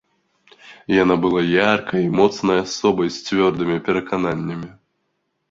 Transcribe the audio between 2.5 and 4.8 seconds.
асобай з цвёрдымі перакананнямі.